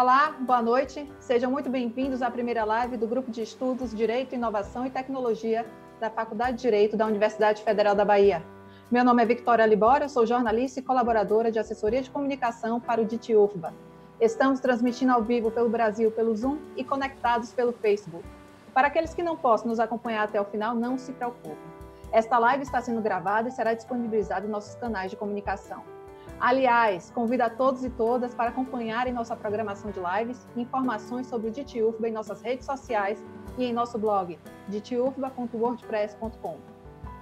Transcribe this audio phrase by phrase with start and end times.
[0.00, 1.12] Olá, boa noite.
[1.18, 5.66] Sejam muito bem-vindos à primeira live do Grupo de Estudos Direito, Inovação e Tecnologia
[5.98, 8.40] da Faculdade de Direito da Universidade Federal da Bahia.
[8.92, 13.04] Meu nome é Victoria Libório, sou jornalista e colaboradora de assessoria de comunicação para o
[13.04, 13.74] DITIUFBA.
[14.20, 18.24] Estamos transmitindo ao vivo pelo Brasil pelo Zoom e conectados pelo Facebook.
[18.72, 21.58] Para aqueles que não possam nos acompanhar até o final, não se preocupem.
[22.12, 25.97] Esta live está sendo gravada e será disponibilizada em nossos canais de comunicação.
[26.40, 31.48] Aliás, convido a todos e todas para acompanharem nossa programação de lives e informações sobre
[31.48, 33.20] o DITIUFBA em nossas redes sociais
[33.58, 34.38] e em nosso blog,
[34.68, 36.58] ditiufba.wordpress.com.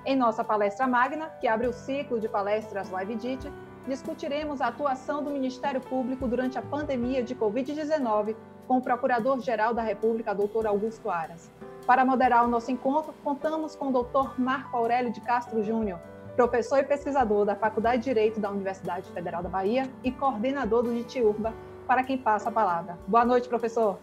[0.04, 3.50] Em nossa palestra magna, que abre o ciclo de palestras Live DIT,
[3.88, 8.36] discutiremos a atuação do Ministério Público durante a pandemia de Covid-19
[8.68, 10.66] com o Procurador-Geral da República, Dr.
[10.66, 11.50] Augusto Aras.
[11.86, 14.38] Para moderar o nosso encontro, contamos com o Dr.
[14.38, 16.00] Marco Aurélio de Castro Júnior,
[16.36, 20.94] professor e pesquisador da Faculdade de Direito da Universidade Federal da Bahia e coordenador do
[20.94, 21.54] DITIURBA,
[21.86, 22.98] para quem passa a palavra.
[23.08, 23.98] Boa noite, professor.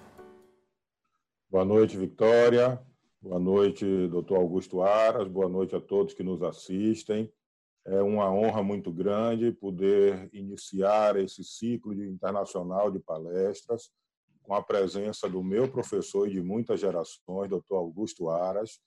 [1.48, 2.82] Boa noite, Victoria.
[3.22, 5.28] Boa noite, doutor Augusto Aras.
[5.28, 7.32] Boa noite a todos que nos assistem.
[7.86, 13.92] É uma honra muito grande poder iniciar esse ciclo internacional de palestras
[14.42, 18.80] com a presença do meu professor e de muitas gerações, doutor Augusto Aras,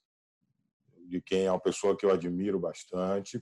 [1.07, 3.41] de quem é uma pessoa que eu admiro bastante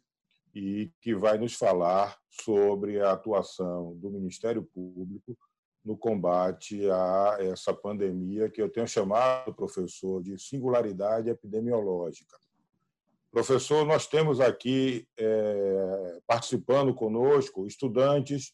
[0.53, 5.37] e que vai nos falar sobre a atuação do Ministério Público
[5.83, 12.35] no combate a essa pandemia que eu tenho chamado, professor, de singularidade epidemiológica.
[13.31, 18.53] Professor, nós temos aqui é, participando conosco estudantes,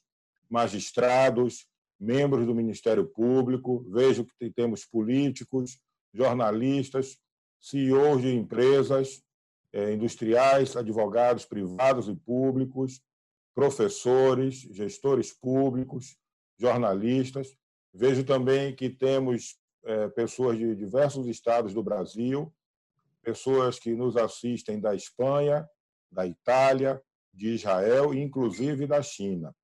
[0.49, 1.67] magistrados,
[1.99, 5.79] membros do Ministério Público, vejo que temos políticos,
[6.11, 7.20] jornalistas,
[7.61, 9.23] CEOs de empresas
[9.71, 13.01] é, industriais, advogados privados e públicos,
[13.53, 16.17] professores, gestores públicos,
[16.57, 17.55] jornalistas.
[17.93, 22.53] Vejo também que temos é, pessoas de diversos estados do Brasil,
[23.21, 25.67] pessoas que nos assistem da Espanha,
[26.11, 27.01] da Itália,
[27.33, 29.55] de Israel e inclusive da China.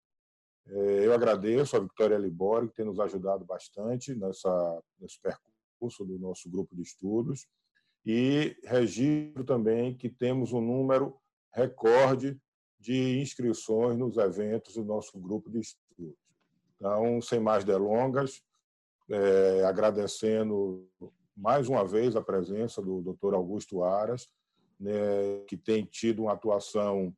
[0.68, 6.20] É, eu agradeço a Victoria Libori, que tem nos ajudado bastante nessa, nesse percurso do
[6.20, 7.48] nosso grupo de estudos
[8.10, 11.14] e registro também que temos um número
[11.54, 12.40] recorde
[12.80, 16.16] de inscrições nos eventos do nosso grupo de estudos.
[16.78, 18.42] Então, sem mais delongas,
[19.12, 20.88] é, agradecendo
[21.36, 23.34] mais uma vez a presença do Dr.
[23.34, 24.30] Augusto Aras,
[24.80, 27.14] né, que tem tido uma atuação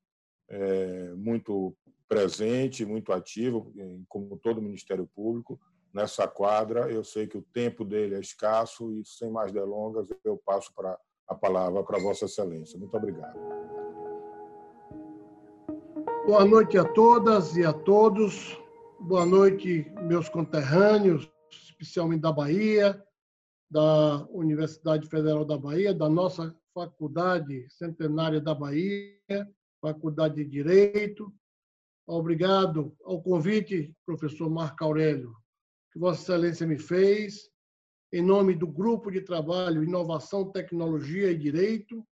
[0.47, 1.77] é, muito
[2.07, 3.63] presente, muito ativa,
[4.07, 5.59] como todo o Ministério Público,
[5.93, 6.91] nessa quadra.
[6.91, 10.97] Eu sei que o tempo dele é escasso e, sem mais delongas, eu passo para
[11.27, 12.77] a palavra para Vossa Excelência.
[12.77, 13.37] Muito obrigado.
[16.25, 18.59] Boa noite a todas e a todos.
[18.99, 23.01] Boa noite, meus conterrâneos, especialmente da Bahia,
[23.69, 29.47] da Universidade Federal da Bahia, da nossa Faculdade Centenária da Bahia,
[29.81, 31.33] Faculdade de Direito.
[32.05, 35.35] Obrigado ao convite, professor Marco Aurélio,
[35.91, 37.49] que Vossa Excelência me fez,
[38.11, 42.05] em nome do Grupo de Trabalho Inovação, Tecnologia e Direito.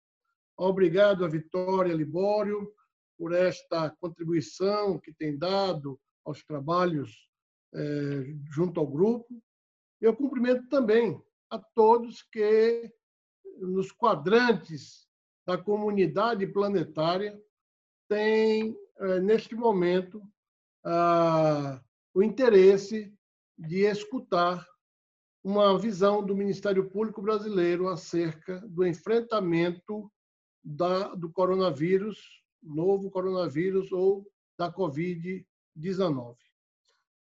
[0.57, 2.71] Obrigado a Vitória Libório
[3.17, 7.27] por esta contribuição que tem dado aos trabalhos
[7.73, 9.41] eh, junto ao grupo.
[9.99, 12.91] Eu cumprimento também a todos que,
[13.59, 15.07] nos quadrantes
[15.45, 17.39] da comunidade planetária,
[18.07, 20.21] têm, eh, neste momento,
[20.83, 21.81] ah,
[22.13, 23.16] o interesse
[23.57, 24.65] de escutar
[25.43, 30.11] uma visão do Ministério Público Brasileiro acerca do enfrentamento
[30.63, 32.19] da, do coronavírus,
[32.61, 36.35] novo coronavírus ou da Covid-19.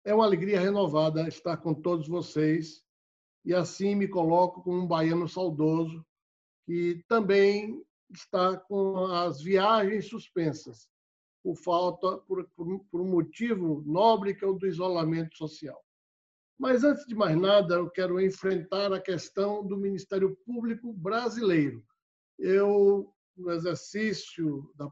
[0.03, 2.83] É uma alegria renovada estar com todos vocês
[3.43, 6.05] e assim me coloco como um baiano saudoso
[6.65, 10.87] que também está com as viagens suspensas
[11.43, 15.84] por falta, por, por, por um motivo nobre que é o do isolamento social.
[16.57, 21.83] Mas, antes de mais nada, eu quero enfrentar a questão do Ministério Público brasileiro.
[22.39, 24.89] Eu, no exercício da,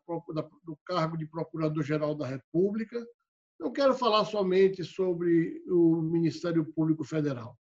[0.63, 3.05] do cargo de Procurador-Geral da República,
[3.59, 7.57] não quero falar somente sobre o Ministério Público Federal.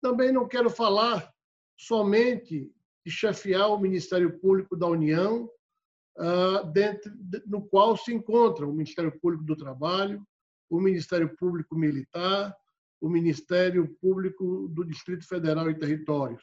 [0.00, 1.30] Também não quero falar
[1.76, 2.72] somente
[3.04, 5.50] de chefiar o Ministério Público da União,
[6.16, 7.12] ah, dentro,
[7.46, 10.24] no qual se encontra o Ministério Público do Trabalho,
[10.70, 12.56] o Ministério Público Militar,
[13.04, 16.42] o Ministério Público do Distrito Federal e Territórios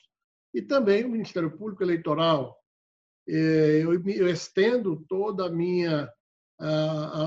[0.54, 2.56] e também o Ministério Público Eleitoral.
[3.28, 6.08] É, eu estendo toda a minha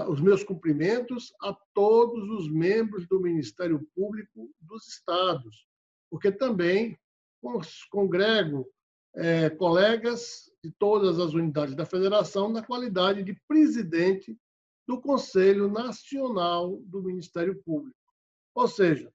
[0.08, 5.66] os meus cumprimentos a todos os membros do Ministério Público dos Estados,
[6.08, 6.96] porque também
[7.90, 8.64] congrego
[9.16, 14.38] é, colegas de todas as unidades da federação na qualidade de presidente
[14.86, 17.98] do Conselho Nacional do Ministério Público.
[18.54, 19.12] Ou seja,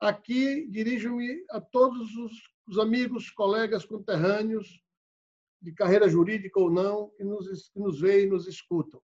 [0.00, 2.08] aqui dirijo-me a todos
[2.66, 4.82] os amigos, colegas, conterrâneos,
[5.60, 9.00] de carreira jurídica ou não, que nos, que nos veem e nos escutam,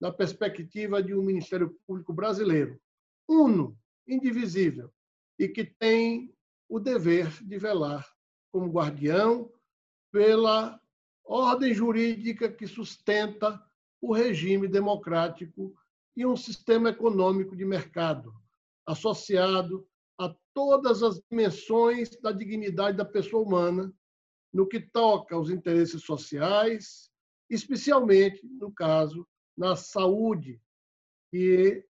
[0.00, 2.80] na perspectiva de um Ministério Público brasileiro,
[3.28, 3.78] uno,
[4.08, 4.90] indivisível,
[5.38, 6.34] e que tem
[6.68, 8.06] o dever de velar
[8.50, 9.52] como guardião
[10.10, 10.80] pela
[11.24, 13.62] ordem jurídica que sustenta
[14.00, 15.74] o regime democrático
[16.16, 18.34] e um sistema econômico de mercado,
[18.86, 19.86] associado
[20.20, 23.90] a todas as dimensões da dignidade da pessoa humana,
[24.52, 27.10] no que toca aos interesses sociais,
[27.48, 29.26] especialmente, no caso,
[29.56, 30.60] na saúde,
[31.30, 31.82] que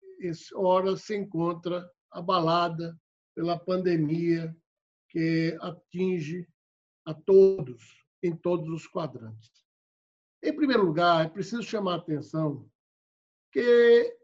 [0.54, 3.00] ora se encontra abalada
[3.34, 4.54] pela pandemia
[5.08, 6.46] que atinge
[7.06, 9.64] a todos, em todos os quadrantes.
[10.42, 12.68] Em primeiro lugar, é preciso chamar a atenção
[13.50, 14.18] que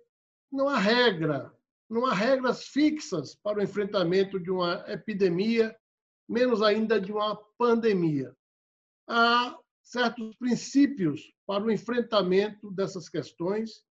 [0.53, 1.54] não há regra,
[1.95, 5.75] não há regras fixas para o enfrentamento de uma epidemia,
[6.29, 8.35] menos ainda de uma pandemia.
[9.09, 13.85] Há certos princípios para o enfrentamento dessas questões,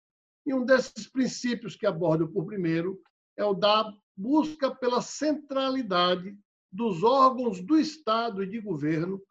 [0.44, 3.00] e um desses princípios que abordo por primeiro
[3.36, 6.36] é o da busca pela centralidade
[6.72, 9.22] dos órgãos do Estado e de governo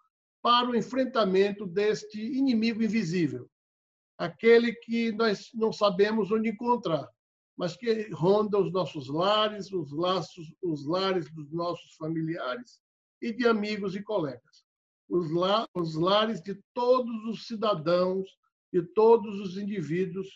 [0.41, 3.49] para o enfrentamento deste inimigo invisível,
[4.17, 7.09] aquele que nós não sabemos onde encontrar,
[7.61, 12.79] mas que ronda os nossos lares, os laços, os lares dos nossos familiares
[13.21, 14.65] e de amigos e colegas,
[15.07, 18.27] os, la, os lares de todos os cidadãos
[18.73, 20.27] e todos os indivíduos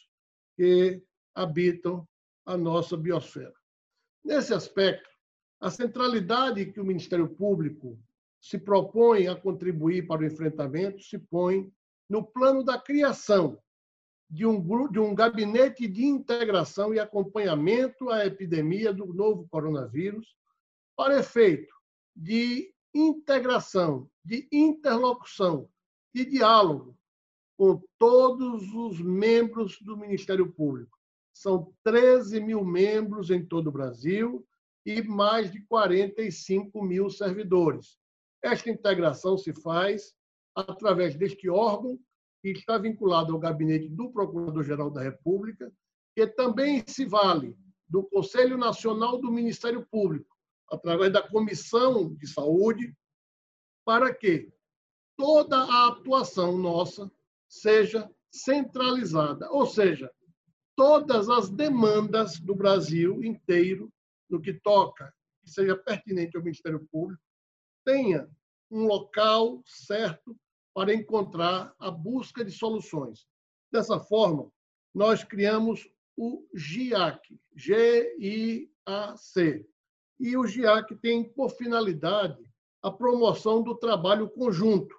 [0.56, 1.02] que
[1.34, 2.08] habitam
[2.46, 3.56] a nossa biosfera.
[4.24, 5.10] Nesse aspecto,
[5.60, 8.00] a centralidade que o Ministério Público
[8.40, 11.74] se propõe a contribuir para o enfrentamento se põe
[12.08, 13.60] no plano da criação
[14.30, 20.36] de um, de um gabinete de integração e acompanhamento à epidemia do novo coronavírus,
[20.96, 21.74] para efeito
[22.16, 25.70] de integração, de interlocução,
[26.14, 26.98] de diálogo
[27.58, 30.98] com todos os membros do Ministério Público.
[31.34, 34.46] São 13 mil membros em todo o Brasil
[34.86, 37.98] e mais de 45 mil servidores.
[38.44, 40.14] Esta integração se faz
[40.56, 42.00] através deste órgão,
[42.54, 45.72] que está vinculado ao gabinete do Procurador-Geral da República,
[46.14, 47.58] que também se vale
[47.88, 50.36] do Conselho Nacional do Ministério Público,
[50.70, 52.96] através da Comissão de Saúde,
[53.84, 54.52] para que
[55.18, 57.12] toda a atuação nossa
[57.48, 60.12] seja centralizada, ou seja,
[60.76, 63.92] todas as demandas do Brasil inteiro
[64.30, 65.14] no que toca,
[65.44, 67.22] que seja pertinente ao Ministério Público,
[67.84, 68.30] tenha
[68.70, 70.36] um local certo
[70.76, 73.26] para encontrar a busca de soluções.
[73.72, 74.52] Dessa forma,
[74.94, 79.66] nós criamos o GIAC, G-I-A-C.
[80.20, 82.44] E o GIAC tem por finalidade
[82.82, 84.94] a promoção do trabalho conjunto,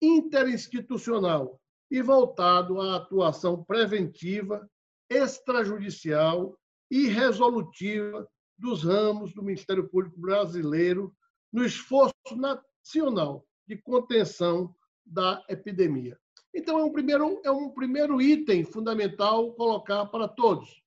[0.00, 4.68] interinstitucional e voltado à atuação preventiva,
[5.08, 6.58] extrajudicial
[6.90, 11.14] e resolutiva dos ramos do Ministério Público Brasileiro
[11.52, 16.18] no esforço nacional de contenção da epidemia.
[16.54, 20.82] Então, é um primeiro, é um primeiro item fundamental colocar para todos.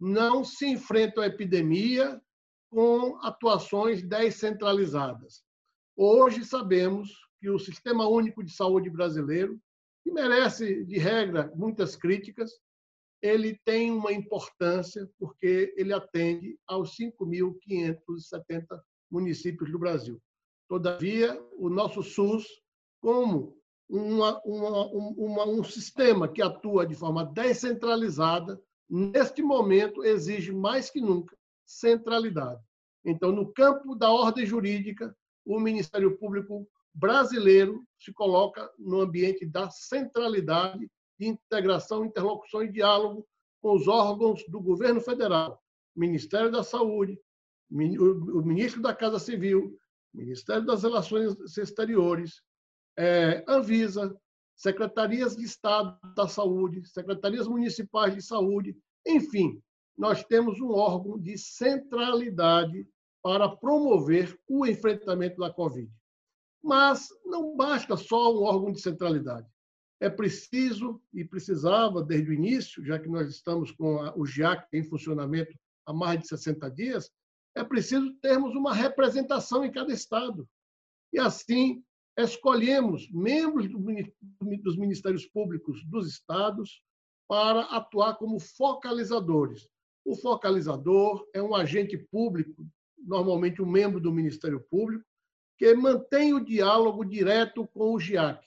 [0.00, 2.20] Não se enfrenta a epidemia
[2.70, 5.42] com atuações descentralizadas.
[5.96, 7.10] Hoje sabemos
[7.40, 9.58] que o Sistema Único de Saúde brasileiro,
[10.02, 12.50] que merece, de regra, muitas críticas,
[13.22, 20.20] ele tem uma importância porque ele atende aos 5.570 municípios do Brasil.
[20.68, 22.44] Todavia, o nosso SUS,
[23.00, 23.56] como
[23.88, 31.00] uma, uma, uma, um sistema que atua de forma descentralizada, neste momento exige mais que
[31.00, 32.60] nunca centralidade.
[33.04, 39.70] Então, no campo da ordem jurídica, o Ministério Público brasileiro se coloca no ambiente da
[39.70, 43.26] centralidade de integração, interlocução e diálogo
[43.60, 45.62] com os órgãos do governo federal,
[45.94, 47.18] Ministério da Saúde,
[47.70, 49.78] o Ministro da Casa Civil,
[50.12, 52.42] Ministério das Relações Exteriores,
[52.96, 54.16] é, Anvisa,
[54.54, 58.76] secretarias de Estado da Saúde, secretarias municipais de saúde,
[59.06, 59.60] enfim,
[59.96, 62.86] nós temos um órgão de centralidade
[63.22, 65.90] para promover o enfrentamento da Covid.
[66.62, 69.46] Mas não basta só um órgão de centralidade.
[69.98, 74.84] é preciso e precisava, desde o início, já que nós estamos com o GIAC em
[74.84, 77.10] funcionamento há mais de 60 dias,
[77.54, 80.46] é preciso termos uma representação em cada estado.
[81.12, 81.82] E assim,
[82.16, 83.68] escolhemos membros
[84.62, 86.82] dos ministérios públicos dos estados
[87.28, 89.68] para atuar como focalizadores.
[90.04, 92.66] O focalizador é um agente público,
[92.98, 95.04] normalmente um membro do Ministério Público,
[95.58, 98.46] que mantém o diálogo direto com o GIAC,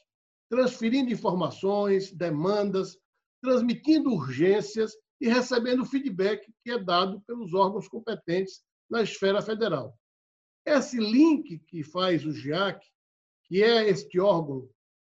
[0.49, 2.97] transferindo informações, demandas,
[3.41, 9.97] transmitindo urgências e recebendo feedback que é dado pelos órgãos competentes na esfera federal.
[10.65, 12.85] Esse link que faz o GIAC,
[13.49, 14.69] que é este órgão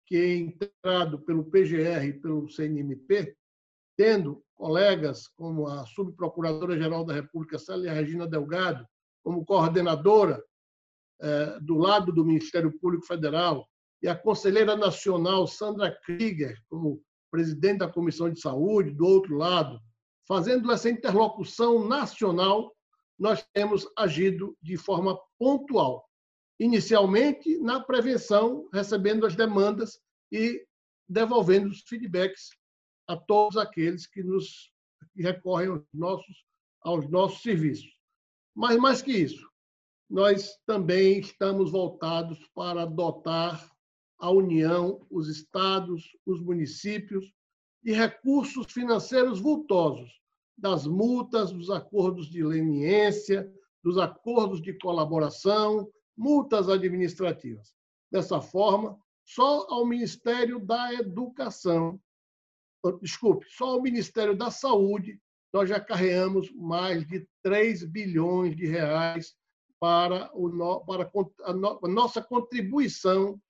[0.06, 3.34] que é integrado pelo PGR e pelo CNMP,
[3.96, 8.86] tendo colegas como a Subprocuradora-Geral da República, Célia Regina Delgado,
[9.22, 10.42] como coordenadora
[11.22, 13.66] eh, do lado do Ministério Público Federal,
[14.02, 17.00] e a Conselheira Nacional, Sandra Krieger, como
[17.30, 19.80] presidente da Comissão de Saúde, do outro lado,
[20.26, 22.70] fazendo essa interlocução nacional,
[23.18, 26.04] nós temos agido de forma pontual.
[26.58, 30.64] Inicialmente, na prevenção, recebendo as demandas e
[31.08, 32.50] devolvendo os feedbacks
[33.06, 34.72] a todos aqueles que nos
[35.14, 36.44] que recorrem aos nossos,
[36.80, 37.92] aos nossos serviços.
[38.54, 39.48] Mas, mais que isso,
[40.08, 43.70] nós também estamos voltados para adotar
[44.18, 47.32] a União, os estados, os municípios,
[47.82, 50.10] de recursos financeiros vultosos,
[50.56, 57.74] das multas, dos acordos de leniência, dos acordos de colaboração, multas administrativas.
[58.10, 62.00] Dessa forma, só ao Ministério da Educação,
[63.00, 65.20] desculpe, só ao Ministério da Saúde,
[65.52, 69.34] nós já carreamos mais de 3 bilhões de reais
[69.78, 71.10] para, o, para
[71.44, 73.40] a nossa contribuição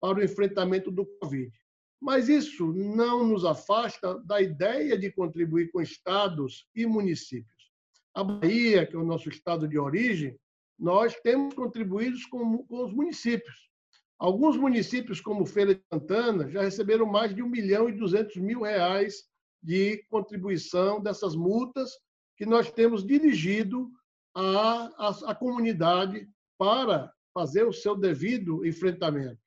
[0.00, 1.52] para o enfrentamento do Covid.
[2.00, 7.70] Mas isso não nos afasta da ideia de contribuir com estados e municípios.
[8.12, 10.36] A Bahia, que é o nosso estado de origem,
[10.82, 13.70] nós temos contribuído com, com os municípios.
[14.18, 18.62] Alguns municípios, como Feira de Santana, já receberam mais de 1 milhão e 200 mil
[18.62, 19.22] reais
[19.62, 21.92] de contribuição dessas multas
[22.36, 23.88] que nós temos dirigido
[24.34, 29.38] à, à, à comunidade para fazer o seu devido enfrentamento.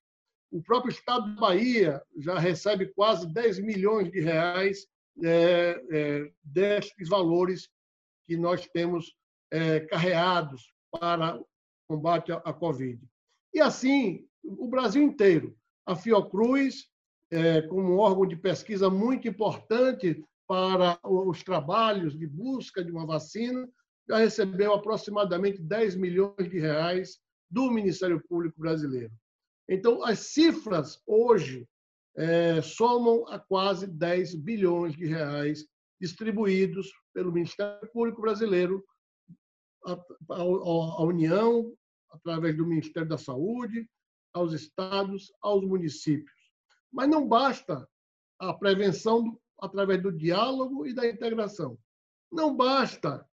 [0.49, 4.87] O próprio Estado da Bahia já recebe quase 10 milhões de reais
[5.21, 7.69] é, é, destes valores
[8.25, 9.13] que nós temos
[9.51, 11.39] é, carreados para
[11.87, 12.99] combate à Covid.
[13.53, 15.55] E assim, o Brasil inteiro.
[15.85, 16.87] A Fiocruz,
[17.31, 23.67] é, como órgão de pesquisa muito importante para os trabalhos de busca de uma vacina,
[24.07, 29.11] já recebeu aproximadamente 10 milhões de reais do Ministério Público Brasileiro.
[29.67, 31.67] Então, as cifras hoje
[32.15, 35.65] é, somam a quase 10 bilhões de reais
[35.99, 38.83] distribuídos pelo Ministério Público Brasileiro
[39.85, 41.73] à União,
[42.09, 43.89] através do Ministério da Saúde,
[44.33, 46.35] aos estados, aos municípios.
[46.91, 47.87] Mas não basta
[48.39, 51.77] a prevenção através do diálogo e da integração.
[52.31, 53.27] Não basta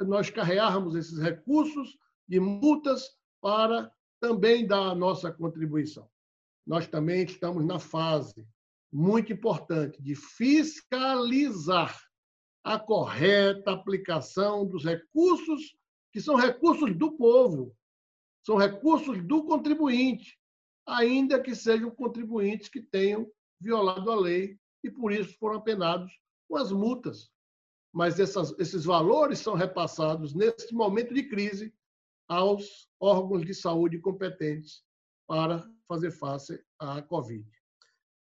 [0.00, 1.96] nós carrearmos esses recursos
[2.28, 3.08] de multas
[3.40, 6.08] para também dar a nossa contribuição.
[6.66, 8.46] Nós também estamos na fase
[8.92, 11.96] muito importante de fiscalizar
[12.62, 15.76] a correta aplicação dos recursos
[16.12, 17.76] que são recursos do povo,
[18.42, 20.38] são recursos do contribuinte,
[20.86, 26.12] ainda que sejam contribuintes que tenham violado a lei e por isso foram apenados
[26.48, 27.30] com as multas.
[27.92, 31.74] Mas essas, esses valores são repassados nesse momento de crise
[32.28, 34.82] aos órgãos de saúde competentes
[35.26, 37.44] para fazer face à Covid.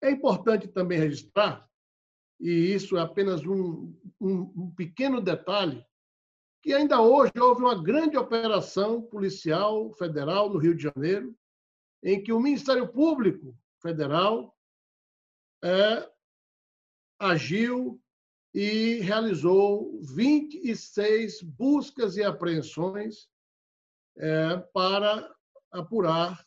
[0.02, 1.68] É importante também registrar,
[2.40, 5.84] e isso é apenas um, um, um pequeno detalhe,
[6.62, 11.36] que ainda hoje houve uma grande operação policial federal no Rio de Janeiro,
[12.02, 14.56] em que o Ministério Público Federal
[15.62, 16.10] é,
[17.18, 18.00] agiu
[18.54, 23.28] e realizou 26 buscas e apreensões
[24.16, 25.32] é, para
[25.70, 26.44] apurar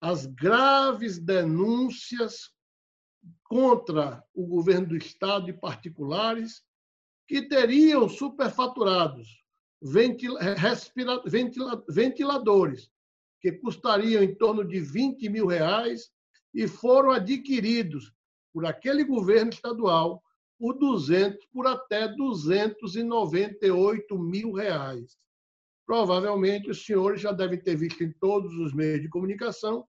[0.00, 2.50] as graves denúncias
[3.44, 6.64] contra o governo do Estado e particulares
[7.30, 9.44] que teriam superfaturados
[9.80, 10.40] ventila,
[11.24, 12.90] ventila, ventiladores
[13.40, 16.10] que custariam em torno de 20 mil reais
[16.52, 18.12] e foram adquiridos
[18.52, 20.20] por aquele governo estadual
[20.58, 25.16] por 200, por até 298 mil reais.
[25.86, 29.86] Provavelmente os senhores já devem ter visto em todos os meios de comunicação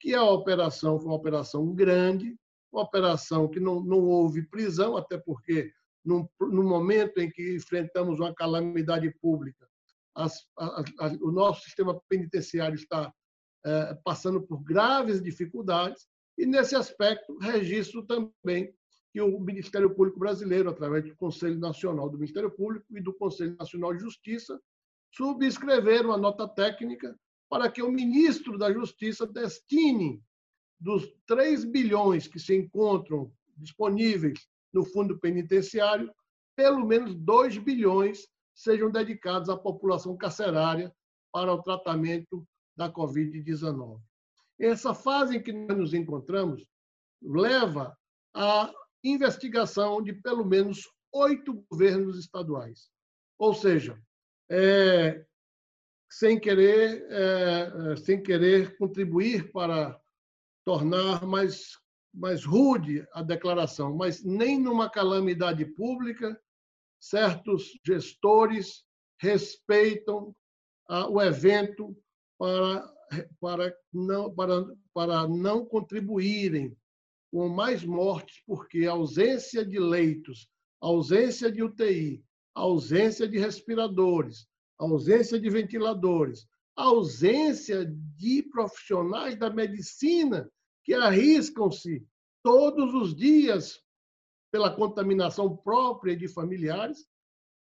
[0.00, 2.34] que a operação foi uma operação grande,
[2.72, 5.70] uma operação que não, não houve prisão, até porque
[6.08, 9.68] no, momento em que enfrentamos uma calamidade pública,
[10.14, 13.12] as, a, a, o nosso sistema penitenciário está
[13.64, 16.06] é, passando por graves dificuldades,
[16.38, 18.72] e nesse aspecto registro também
[19.12, 23.56] que o Ministério Público Brasileiro, através do Conselho Nacional do Ministério Público e do Conselho
[23.58, 24.60] Nacional de Justiça,
[25.12, 30.22] subscreveram uma nota técnica para que o ministro da Justiça destine
[30.78, 36.12] dos 3 bilhões que se encontram disponíveis no fundo penitenciário,
[36.56, 40.92] pelo menos 2 bilhões sejam dedicados à população carcerária
[41.32, 42.46] para o tratamento
[42.76, 44.00] da Covid-19.
[44.58, 46.66] Essa fase em que nós nos encontramos
[47.22, 47.96] leva
[48.34, 48.72] à
[49.04, 52.90] investigação de pelo menos oito governos estaduais.
[53.38, 54.00] Ou seja,
[54.50, 55.24] é,
[56.10, 60.00] sem querer, é, é, sem querer contribuir para
[60.64, 61.78] tornar mais,
[62.18, 66.38] mais rude a declaração, mas nem numa calamidade pública
[67.00, 68.84] certos gestores
[69.20, 70.34] respeitam
[70.88, 71.96] ah, o evento
[72.36, 72.92] para,
[73.40, 76.76] para, não, para, para não contribuírem
[77.30, 80.48] com mais mortes, porque a ausência de leitos,
[80.80, 84.48] a ausência de UTI, a ausência de respiradores,
[84.78, 87.84] a ausência de ventiladores, a ausência
[88.16, 90.50] de profissionais da medicina
[90.88, 92.02] que arriscam-se
[92.42, 93.78] todos os dias
[94.50, 97.06] pela contaminação própria de familiares,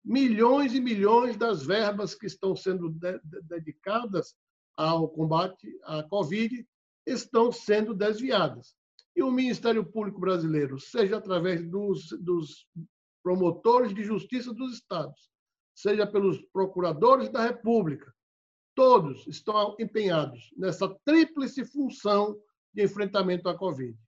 [0.05, 4.37] milhões e milhões das verbas que estão sendo de dedicadas
[4.77, 6.65] ao combate à Covid
[7.05, 8.77] estão sendo desviadas.
[9.17, 12.69] E o Ministério Público Brasileiro, seja através dos, dos
[13.21, 15.29] promotores de justiça dos estados,
[15.75, 18.15] seja pelos procuradores da República,
[18.77, 22.41] todos estão empenhados nessa tríplice função
[22.79, 23.99] de enfrentamento à Covid.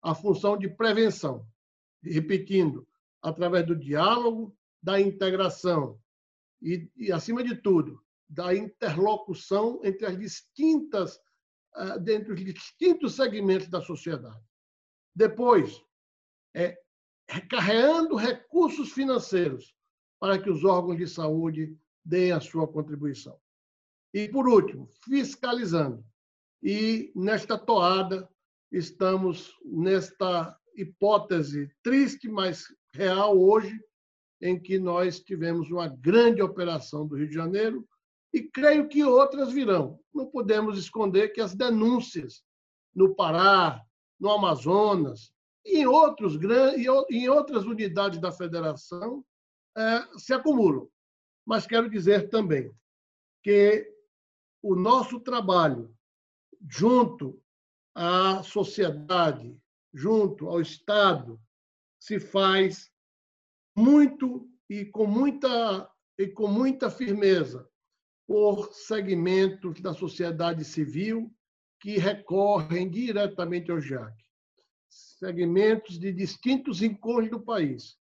[0.00, 1.44] A função de prevenção,
[2.00, 2.86] repetindo,
[3.20, 6.00] através do diálogo, da integração
[6.62, 11.20] e, e acima de tudo, da interlocução entre as distintas,
[11.74, 14.40] ah, dentre os distintos segmentos da sociedade.
[15.14, 15.84] Depois,
[16.54, 16.80] é,
[17.50, 19.74] carreando recursos financeiros
[20.20, 23.36] para que os órgãos de saúde deem a sua contribuição.
[24.14, 26.04] E, por último, fiscalizando.
[26.62, 28.28] E, nesta toada,
[28.70, 33.78] estamos nesta hipótese triste, mas real hoje,
[34.42, 37.86] em que nós tivemos uma grande operação do Rio de Janeiro
[38.32, 39.98] e creio que outras virão.
[40.14, 42.42] Não podemos esconder que as denúncias
[42.94, 43.82] no Pará,
[44.18, 45.32] no Amazonas
[45.64, 46.38] e em, outros,
[47.10, 49.24] em outras unidades da federação
[49.76, 50.88] é, se acumulam.
[51.44, 52.72] Mas quero dizer também
[53.42, 53.90] que
[54.62, 55.94] o nosso trabalho
[56.68, 57.42] junto
[57.94, 59.56] à sociedade,
[59.92, 61.40] junto ao Estado,
[61.98, 62.90] se faz
[63.76, 67.68] muito e com muita, e com muita firmeza
[68.26, 71.34] por segmentos da sociedade civil
[71.80, 74.14] que recorrem diretamente ao JAC.
[74.88, 77.98] Segmentos de distintos encontros do país.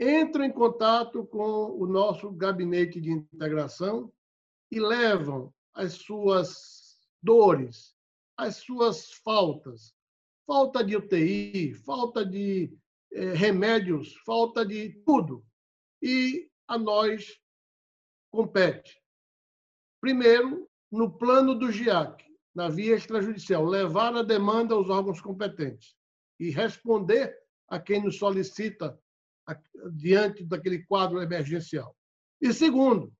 [0.00, 4.12] Entram em contato com o nosso gabinete de integração
[4.70, 6.79] e levam as suas
[7.22, 7.94] dores,
[8.36, 9.94] as suas faltas,
[10.46, 12.76] falta de UTI, falta de
[13.12, 15.44] eh, remédios, falta de tudo.
[16.02, 17.38] E a nós
[18.30, 19.00] compete.
[20.00, 25.94] Primeiro, no plano do GIAC, na via extrajudicial, levar a demanda aos órgãos competentes
[26.38, 27.36] e responder
[27.68, 28.98] a quem nos solicita
[29.92, 31.94] diante daquele quadro emergencial.
[32.40, 33.12] E segundo,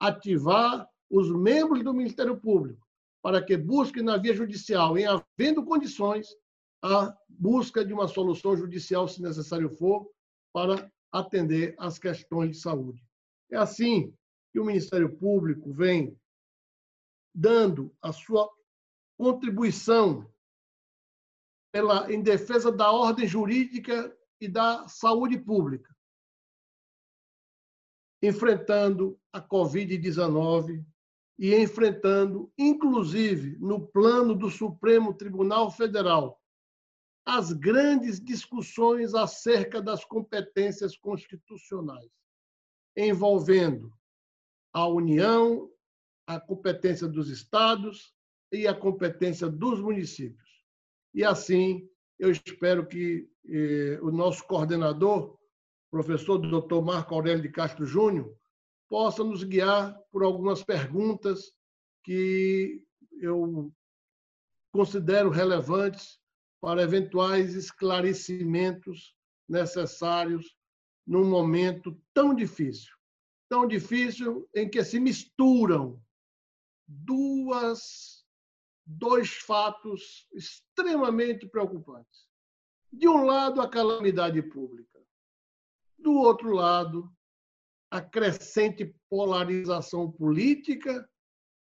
[0.00, 2.86] ativar os membros do Ministério Público
[3.22, 6.28] para que busquem na via judicial, em havendo condições,
[6.82, 10.10] a busca de uma solução judicial, se necessário for,
[10.52, 13.06] para atender às questões de saúde.
[13.50, 14.12] É assim
[14.52, 16.18] que o Ministério Público vem
[17.34, 18.50] dando a sua
[19.16, 20.28] contribuição
[21.72, 25.94] pela, em defesa da ordem jurídica e da saúde pública,
[28.20, 30.84] enfrentando a Covid-19
[31.38, 36.40] e enfrentando, inclusive, no plano do Supremo Tribunal Federal,
[37.24, 42.10] as grandes discussões acerca das competências constitucionais,
[42.96, 43.92] envolvendo
[44.72, 45.70] a União,
[46.26, 48.14] a competência dos estados
[48.50, 50.50] e a competência dos municípios.
[51.14, 55.38] E assim, eu espero que eh, o nosso coordenador,
[55.90, 56.80] professor Dr.
[56.82, 58.34] Marco Aurélio de Castro Júnior,
[58.92, 61.50] possa nos guiar por algumas perguntas
[62.04, 62.84] que
[63.22, 63.72] eu
[64.70, 66.20] considero relevantes
[66.60, 69.16] para eventuais esclarecimentos
[69.48, 70.54] necessários
[71.06, 72.94] num momento tão difícil
[73.48, 75.98] tão difícil em que se misturam
[76.86, 78.26] duas
[78.84, 82.28] dois fatos extremamente preocupantes.
[82.92, 85.00] De um lado, a calamidade pública.
[85.98, 87.10] Do outro lado,
[87.92, 91.06] a crescente polarização política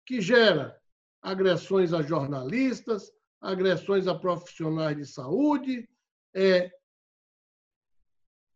[0.06, 0.80] que gera
[1.20, 5.90] agressões a jornalistas, agressões a profissionais de saúde,
[6.32, 6.70] é,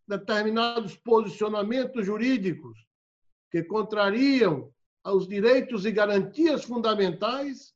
[0.06, 2.78] determinados posicionamentos jurídicos
[3.50, 4.72] que contrariam
[5.04, 7.74] os direitos e garantias fundamentais,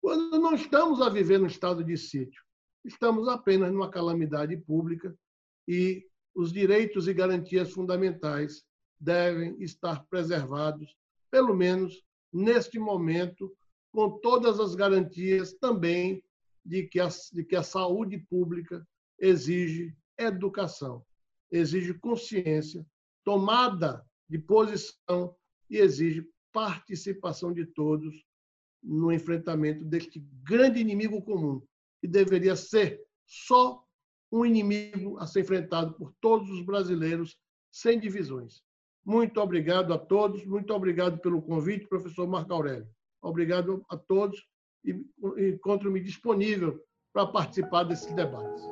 [0.00, 2.40] quando não estamos a viver no estado de sítio.
[2.84, 5.12] Estamos apenas numa calamidade pública
[5.66, 8.64] e os direitos e garantias fundamentais
[9.00, 10.94] devem estar preservados,
[11.30, 13.56] pelo menos neste momento,
[13.92, 16.22] com todas as garantias também
[16.64, 18.86] de que a, de que a saúde pública
[19.18, 21.04] exige educação,
[21.50, 22.86] exige consciência,
[23.24, 25.34] tomada de posição
[25.68, 28.14] e exige participação de todos
[28.82, 31.62] no enfrentamento deste grande inimigo comum,
[32.00, 33.84] que deveria ser só
[34.32, 37.38] um inimigo a ser enfrentado por todos os brasileiros,
[37.70, 38.62] sem divisões.
[39.04, 42.88] Muito obrigado a todos, muito obrigado pelo convite, professor Marco Aurélio.
[43.22, 44.38] Obrigado a todos
[44.84, 45.04] e
[45.36, 46.80] encontro-me disponível
[47.12, 48.62] para participar desses debates.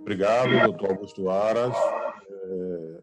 [0.00, 1.74] Obrigado, doutor Augusto Aras.
[1.74, 3.02] É,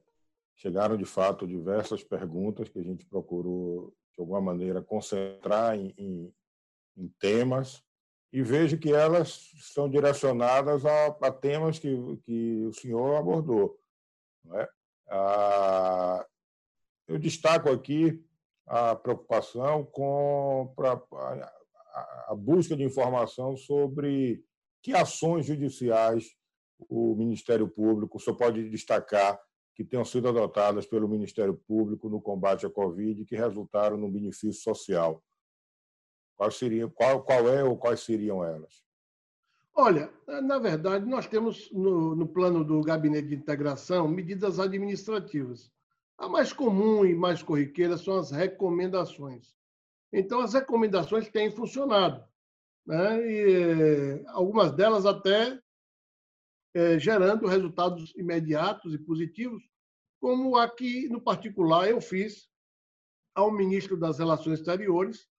[0.55, 6.33] chegaram, de fato, diversas perguntas que a gente procurou, de alguma maneira, concentrar em, em,
[6.95, 7.83] em temas
[8.31, 11.89] e vejo que elas são direcionadas a, a temas que,
[12.23, 13.77] que o senhor abordou.
[14.53, 14.69] É?
[15.09, 16.25] Ah,
[17.07, 18.23] eu destaco aqui
[18.65, 24.43] a preocupação com pra, a, a busca de informação sobre
[24.81, 26.25] que ações judiciais
[26.89, 29.39] o Ministério Público, senhor pode destacar
[29.75, 34.53] que tenham sido adotadas pelo Ministério Público no combate à Covid que resultaram no benefício
[34.53, 35.23] social.
[36.41, 38.83] Qual, seria, qual, qual é ou quais seriam elas?
[39.75, 45.71] Olha, na verdade, nós temos no, no plano do Gabinete de Integração medidas administrativas.
[46.17, 49.55] A mais comum e mais corriqueira são as recomendações.
[50.11, 52.27] Então, as recomendações têm funcionado.
[52.87, 53.21] Né?
[53.21, 55.61] E, algumas delas até
[56.73, 59.61] é, gerando resultados imediatos e positivos,
[60.19, 62.49] como aqui, no particular, eu fiz
[63.35, 65.29] ao ministro das Relações Exteriores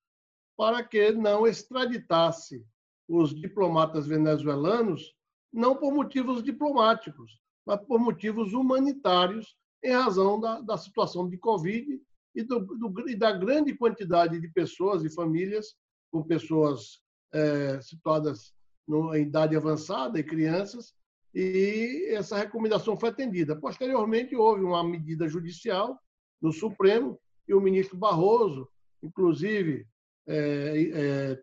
[0.63, 2.65] para que não extraditasse
[3.09, 5.13] os diplomatas venezuelanos,
[5.53, 12.01] não por motivos diplomáticos, mas por motivos humanitários, em razão da, da situação de Covid
[12.33, 15.75] e, do, do, e, da grande quantidade de pessoas e famílias,
[16.13, 17.01] com pessoas
[17.35, 18.55] é, situadas
[18.87, 20.95] no, em idade avançada e crianças,
[21.35, 23.57] e essa recomendação foi atendida.
[23.57, 26.01] Posteriormente, houve uma medida judicial
[26.41, 28.69] no Supremo e o ministro Barroso,
[29.03, 29.91] inclusive,
[30.27, 31.43] é, é,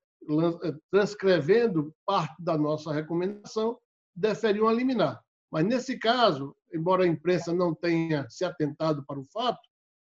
[0.92, 3.78] transcrevendo parte da nossa recomendação,
[4.16, 5.22] deferiu uma liminar.
[5.52, 9.60] Mas, nesse caso, embora a imprensa não tenha se atentado para o fato,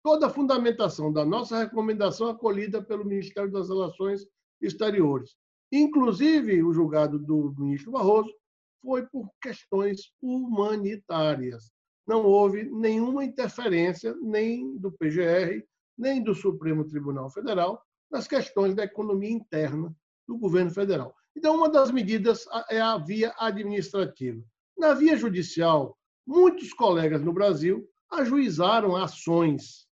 [0.04, 4.26] toda a fundamentação da nossa recomendação acolhida pelo Ministério das Relações
[4.62, 5.36] Exteriores.
[5.71, 8.34] Inclusive, o julgado do ministro Barroso
[8.82, 11.71] foi por questões humanitárias.
[12.06, 15.63] Não houve nenhuma interferência nem do PGR,
[15.97, 19.95] nem do Supremo Tribunal Federal nas questões da economia interna
[20.28, 21.15] do governo federal.
[21.36, 24.43] Então, uma das medidas é a via administrativa.
[24.78, 25.97] Na via judicial,
[26.28, 29.88] muitos colegas no Brasil ajuizaram ações,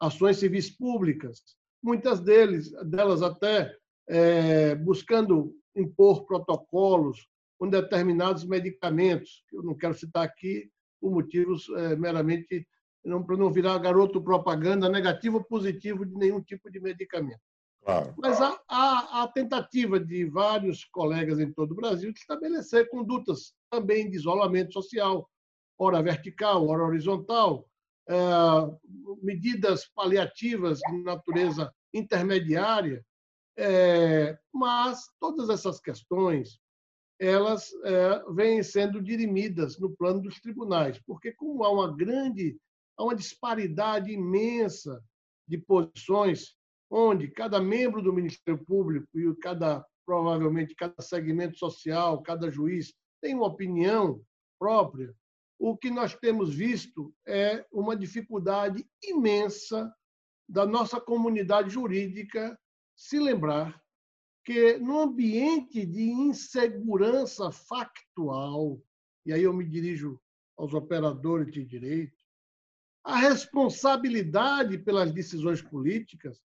[0.00, 1.42] ações civis públicas,
[1.82, 3.76] muitas deles, delas até
[4.08, 7.26] é, buscando impor protocolos
[7.58, 12.66] com determinados medicamentos, que eu não quero citar aqui por motivos é, meramente
[13.04, 17.40] não, para não virar garoto propaganda negativo ou positivo de nenhum tipo de medicamento.
[17.84, 18.14] Claro.
[18.16, 23.54] Mas há, há, a tentativa de vários colegas em todo o Brasil de estabelecer condutas
[23.70, 25.28] também de isolamento social,
[25.78, 27.68] ora vertical, ora horizontal,
[28.08, 28.16] é,
[29.22, 33.04] medidas paliativas de natureza intermediária,
[33.56, 36.58] é, mas todas essas questões
[37.20, 42.58] elas é, vêm sendo dirimidas no plano dos tribunais, porque como há uma grande,
[42.96, 45.02] há uma disparidade imensa
[45.46, 46.56] de posições,
[46.96, 53.34] onde cada membro do Ministério Público e cada provavelmente cada segmento social, cada juiz tem
[53.34, 54.22] uma opinião
[54.58, 55.12] própria,
[55.58, 59.92] o que nós temos visto é uma dificuldade imensa
[60.48, 62.56] da nossa comunidade jurídica
[62.94, 63.82] se lembrar
[64.44, 68.80] que no ambiente de insegurança factual,
[69.26, 70.20] e aí eu me dirijo
[70.56, 72.22] aos operadores de direito,
[73.02, 76.40] a responsabilidade pelas decisões políticas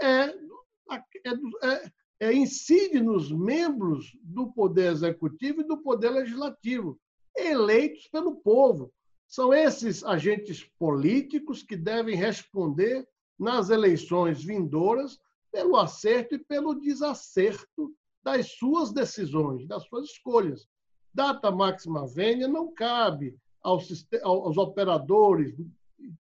[0.00, 1.30] é, é,
[1.62, 6.98] é, é, incide nos membros do Poder Executivo e do Poder Legislativo,
[7.36, 8.92] eleitos pelo povo.
[9.26, 13.06] São esses agentes políticos que devem responder
[13.38, 15.18] nas eleições vindouras
[15.52, 20.66] pelo acerto e pelo desacerto das suas decisões, das suas escolhas.
[21.12, 25.54] Data máxima vênia não cabe aos, aos operadores,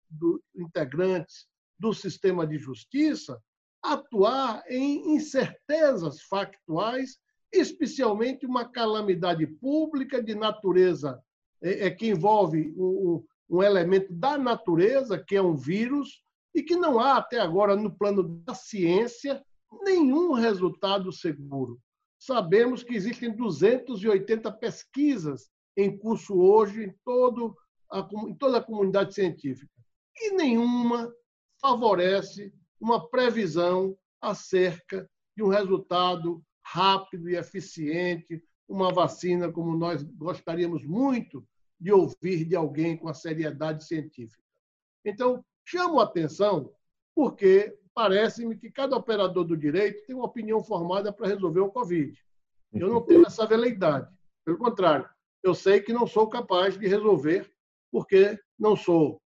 [0.10, 3.42] do, integrantes do sistema de justiça,
[3.82, 7.18] atuar em incertezas factuais,
[7.52, 11.22] especialmente uma calamidade pública de natureza
[11.62, 16.22] é, é que envolve um, um elemento da natureza, que é um vírus,
[16.54, 19.44] e que não há até agora, no plano da ciência,
[19.84, 21.80] nenhum resultado seguro.
[22.18, 27.56] Sabemos que existem 280 pesquisas em curso hoje em, todo
[27.92, 29.72] a, em toda a comunidade científica,
[30.16, 31.12] e nenhuma
[31.62, 40.86] favorece uma previsão acerca de um resultado rápido e eficiente, uma vacina como nós gostaríamos
[40.86, 41.46] muito
[41.80, 44.44] de ouvir de alguém com a seriedade científica.
[45.04, 46.74] Então, chamo a atenção
[47.16, 52.18] porque parece-me que cada operador do direito tem uma opinião formada para resolver o Covid.
[52.74, 54.10] Eu não tenho essa veleidade.
[54.46, 55.10] Pelo contrário,
[55.44, 57.52] eu sei que não sou capaz de resolver,
[57.92, 59.22] porque não sou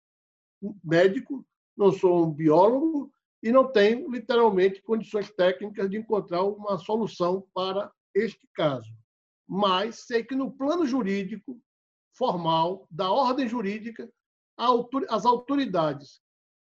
[0.84, 7.48] médico, não sou um biólogo e não tenho, literalmente, condições técnicas de encontrar uma solução
[7.54, 8.94] para este caso.
[9.48, 11.60] Mas sei que, no plano jurídico,
[12.14, 14.12] formal, da ordem jurídica,
[15.10, 16.22] as autoridades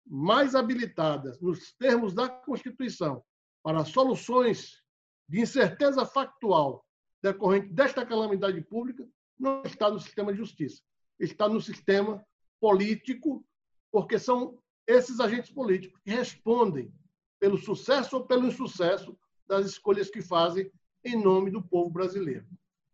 [0.06, 3.22] mais habilitadas, nos termos da Constituição,
[3.62, 4.82] para soluções
[5.28, 6.86] de incerteza factual
[7.22, 9.06] decorrente desta calamidade pública,
[9.38, 10.82] não está no sistema de justiça.
[11.18, 12.24] Está no sistema
[12.60, 13.44] político,
[13.90, 14.58] porque são
[14.90, 16.92] esses agentes políticos que respondem
[17.38, 20.70] pelo sucesso ou pelo insucesso das escolhas que fazem
[21.04, 22.46] em nome do povo brasileiro.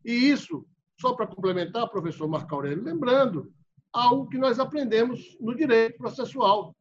[0.05, 0.67] E isso,
[1.01, 3.53] só para complementar, professor Marco Aurélio, lembrando
[3.93, 6.77] algo que nós aprendemos no direito processual,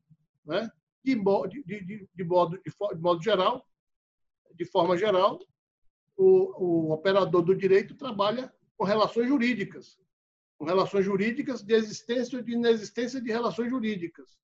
[0.45, 0.69] né?
[1.03, 3.65] de, modo, de, de, de, modo, de modo geral,
[4.53, 5.39] de forma geral,
[6.17, 9.97] o, o operador do direito trabalha com relações jurídicas,
[10.57, 14.37] com relações jurídicas de existência ou de inexistência de relações jurídicas.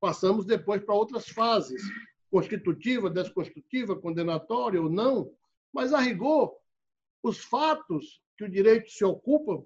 [0.00, 1.82] Passamos depois para outras fases,
[2.30, 5.30] constitutiva, desconstitutiva, condenatória ou não,
[5.72, 6.56] mas, a rigor,
[7.22, 9.62] os fatos que o direito se ocupa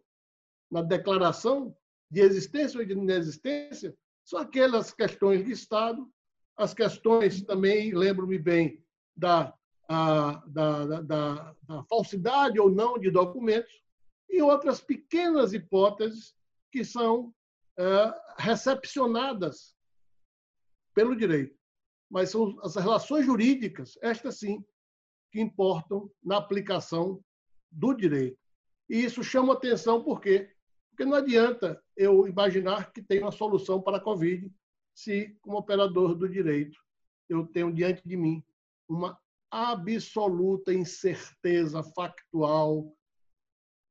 [0.71, 1.75] na declaração
[2.11, 6.11] de existência ou de inexistência são aquelas questões de Estado,
[6.57, 8.83] as questões também, lembro-me bem,
[9.17, 9.55] da,
[9.89, 13.83] a, da, da, da, falsidade ou não de documentos,
[14.29, 16.35] e outras pequenas hipóteses
[16.73, 17.33] que são
[17.79, 19.75] é, recepcionadas
[20.95, 21.57] pelo direito.
[22.11, 24.65] Mas são as relações jurídicas, estas sim,
[25.31, 27.23] que importam na aplicação
[27.71, 28.39] do direito.
[28.89, 30.55] E isso chama atenção por quê?
[30.91, 34.53] Porque não adianta eu imaginar que tem uma solução para a Covid
[34.95, 36.79] se, como operador do direito,
[37.29, 38.45] eu tenho diante de mim
[38.89, 39.19] uma
[39.51, 42.97] absoluta incerteza factual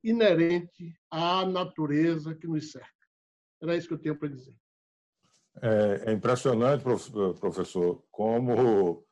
[0.04, 2.90] inerente à natureza que nos cerca.
[3.62, 4.56] Era isso que eu tenho para dizer.
[5.62, 9.06] É, é impressionante, professor, como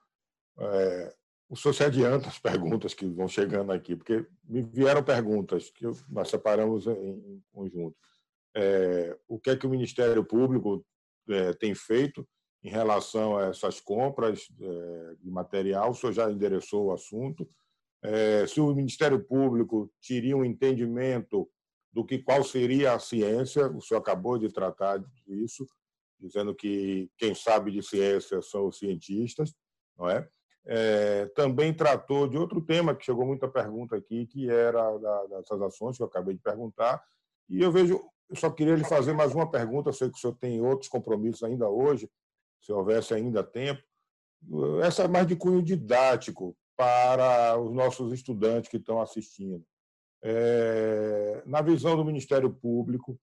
[0.57, 1.15] é,
[1.51, 5.85] o senhor se adianta as perguntas que vão chegando aqui, porque me vieram perguntas que
[6.09, 7.95] nós separamos em, conjunto.
[8.55, 10.85] É, o que é que o Ministério Público
[11.29, 12.27] é, tem feito
[12.63, 15.91] em relação a essas compras é, de material?
[15.91, 17.45] O senhor já endereçou o assunto.
[18.01, 21.49] É, se o Ministério Público teria um entendimento
[21.91, 25.67] do que qual seria a ciência, o senhor acabou de tratar disso,
[26.21, 29.53] dizendo que quem sabe de ciência são os cientistas,
[29.97, 30.27] não é?
[30.65, 35.61] é, também tratou de outro tema que chegou muita pergunta aqui, que era da, dessas
[35.61, 37.03] ações que eu acabei de perguntar.
[37.49, 39.89] E eu vejo, eu só queria lhe fazer mais uma pergunta.
[39.89, 42.09] Eu sei que o senhor tem outros compromissos ainda hoje,
[42.61, 43.81] se houvesse ainda tempo.
[44.83, 49.63] Essa é mais de cunho didático para os nossos estudantes que estão assistindo.
[50.23, 53.19] É, na visão do Ministério Público,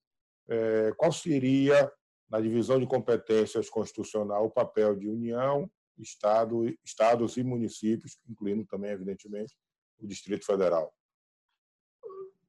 [0.48, 1.90] é, qual seria,
[2.28, 5.70] na divisão de competências constitucional, o papel de União
[6.02, 9.54] estado, estados e municípios, incluindo também, evidentemente,
[9.98, 10.94] o Distrito Federal.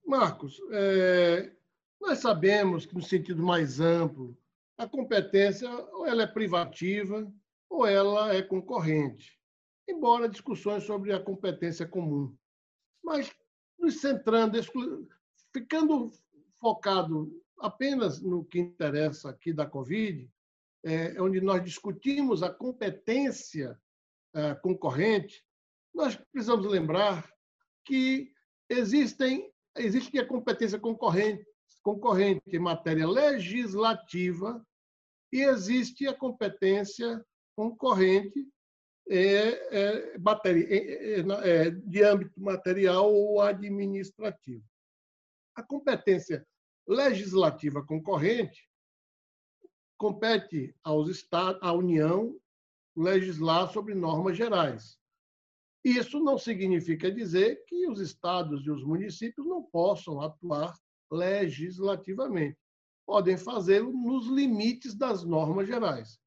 [0.05, 1.51] Marcos, é,
[1.99, 4.37] nós sabemos que, no sentido mais amplo,
[4.77, 7.31] a competência ou ela é privativa
[7.69, 9.37] ou ela é concorrente.
[9.87, 12.37] embora discussões sobre a competência comum.
[13.03, 13.35] Mas
[13.79, 14.55] nos centrando,
[15.51, 16.11] ficando
[16.59, 20.29] focado apenas no que interessa aqui da Covid,
[20.83, 23.79] é, onde nós discutimos a competência
[24.33, 25.43] é, concorrente,
[25.93, 27.29] nós precisamos lembrar
[27.85, 28.31] que
[28.69, 31.45] existem, existe a competência concorrente,
[31.81, 34.65] concorrente em matéria legislativa
[35.31, 37.23] e existe a competência
[37.55, 38.47] concorrente
[39.09, 44.63] é, é, matéria, é, é, é, de âmbito material ou administrativo.
[45.55, 46.47] A competência
[46.89, 48.67] legislativa concorrente
[49.95, 52.35] compete aos estados, à União
[52.97, 54.97] legislar sobre normas gerais.
[55.85, 60.75] Isso não significa dizer que os estados e os municípios não possam atuar
[61.11, 62.57] legislativamente.
[63.05, 66.19] Podem fazê-lo nos limites das normas gerais.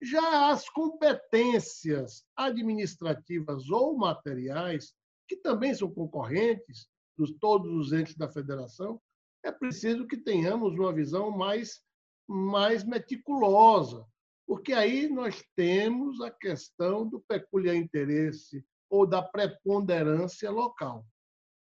[0.00, 4.94] Já as competências administrativas ou materiais,
[5.26, 9.00] que também são concorrentes de todos os entes da federação,
[9.44, 11.82] é preciso que tenhamos uma visão mais,
[12.26, 14.06] mais meticulosa,
[14.46, 21.06] porque aí nós temos a questão do peculiar interesse ou da preponderância local.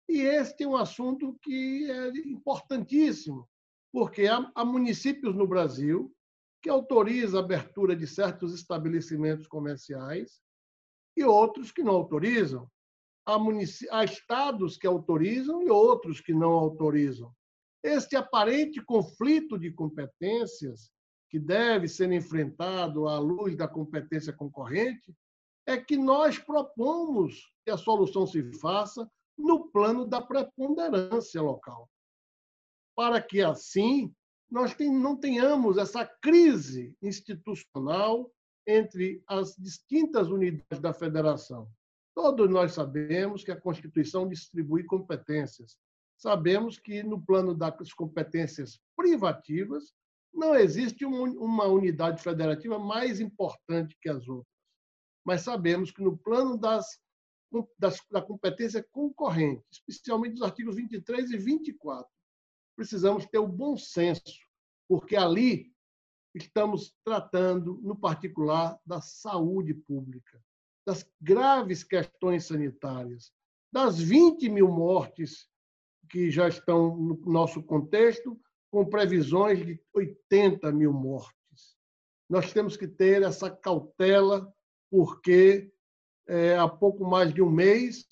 [0.08, 3.48] E este é um assunto que é importantíssimo,
[3.92, 6.14] porque há, municípios no Brasil
[6.62, 10.40] que autorizam a abertura de certos estabelecimentos comerciais
[11.16, 12.70] e outros que não autorizam.
[13.26, 13.36] Há,
[13.90, 17.32] há estados que autorizam e outros que não autorizam.
[17.82, 20.90] Este aparente conflito de competências,
[21.28, 25.14] que deve ser enfrentado à luz da competência concorrente,
[25.66, 31.88] é que nós propomos que a solução se faça no plano da preponderância local,
[32.94, 34.14] para que assim
[34.50, 38.30] nós não tenhamos essa crise institucional
[38.66, 41.68] entre as distintas unidades da federação.
[42.14, 45.78] Todos nós sabemos que a Constituição distribui competências.
[46.22, 49.92] Sabemos que no plano das competências privativas
[50.32, 54.54] não existe uma unidade federativa mais importante que as outras.
[55.24, 57.00] Mas sabemos que no plano das,
[57.76, 62.08] das, da competência concorrente, especialmente dos artigos 23 e 24,
[62.76, 64.38] precisamos ter o bom senso,
[64.88, 65.74] porque ali
[66.36, 70.40] estamos tratando, no particular, da saúde pública,
[70.86, 73.32] das graves questões sanitárias,
[73.72, 75.50] das 20 mil mortes
[76.12, 78.38] que já estão no nosso contexto,
[78.70, 81.32] com previsões de 80 mil mortes.
[82.28, 84.52] Nós temos que ter essa cautela
[84.90, 85.72] porque
[86.28, 88.06] é, há pouco mais de um mês,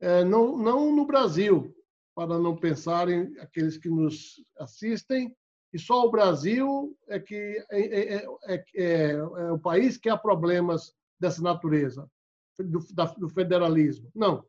[0.00, 1.74] é, não, não no Brasil,
[2.14, 5.36] para não pensarem aqueles que nos assistem,
[5.72, 10.16] e só o Brasil é que é, é, é, é, é o país que há
[10.16, 12.08] problemas dessa natureza,
[12.56, 14.08] do, da, do federalismo.
[14.14, 14.46] Não.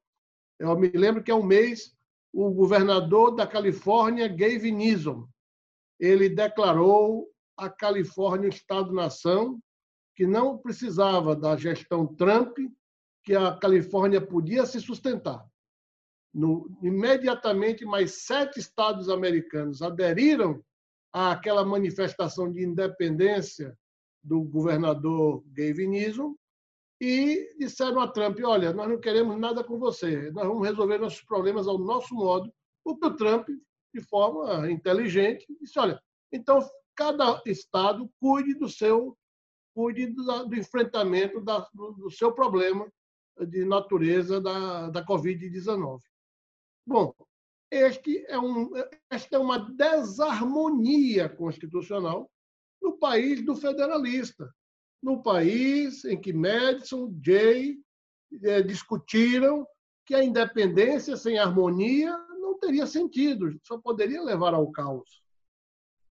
[0.60, 1.96] Eu me lembro que há um mês
[2.36, 5.26] o governador da Califórnia, Gavin Newsom,
[5.98, 9.58] ele declarou a Califórnia Estado-nação
[10.14, 12.58] que não precisava da gestão Trump,
[13.24, 15.48] que a Califórnia podia se sustentar.
[16.34, 20.62] No, imediatamente, mais sete estados americanos aderiram
[21.14, 23.78] àquela manifestação de independência
[24.22, 26.36] do governador Gavin Newsom
[27.00, 31.22] e disseram a Trump: olha, nós não queremos nada com você, nós vamos resolver nossos
[31.24, 32.52] problemas ao nosso modo.
[32.84, 33.48] O que o Trump,
[33.94, 36.00] de forma inteligente, disse: olha,
[36.32, 36.60] então
[36.96, 39.18] cada estado cuide do seu
[39.74, 42.90] cuide do, do enfrentamento da, do, do, seu problema
[43.46, 46.00] de natureza da, da Covid-19.
[46.88, 47.14] Bom,
[47.70, 48.72] este é um,
[49.10, 52.32] esta é uma desarmonia constitucional
[52.82, 54.50] no país do federalista,
[55.06, 57.78] no país em que Madison, Jay
[58.42, 59.64] eh, discutiram
[60.04, 65.22] que a independência sem harmonia não teria sentido, só poderia levar ao caos.